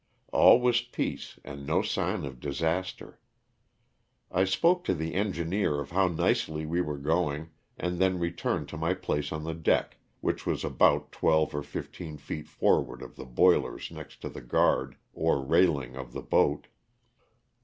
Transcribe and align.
All 0.31 0.59
was 0.59 0.81
peace 0.81 1.37
and 1.43 1.63
no 1.67 1.83
sign 1.83 2.25
of 2.25 2.39
disaster. 2.39 3.19
I 4.31 4.45
spoke 4.45 4.83
to 4.85 4.95
the 4.95 5.13
engineer 5.13 5.79
of 5.79 5.91
how 5.91 6.07
nicely 6.07 6.65
we 6.65 6.81
were 6.81 6.97
going 6.97 7.51
and 7.77 7.99
then 7.99 8.17
returned 8.17 8.67
to 8.69 8.77
my 8.77 8.95
place 8.95 9.31
on 9.31 9.43
the 9.43 9.53
deck, 9.53 9.97
which 10.19 10.43
was 10.43 10.63
about 10.65 11.11
twelve 11.11 11.53
or 11.53 11.61
fifteen 11.61 12.17
feet 12.17 12.47
forward 12.47 13.03
of 13.03 13.15
the 13.15 13.25
boilers 13.27 13.91
next 13.91 14.21
to 14.23 14.29
the 14.29 14.41
guard 14.41 14.95
or 15.13 15.39
railing 15.39 15.95
of 15.95 16.13
the 16.13 16.23
boat. 16.23 16.65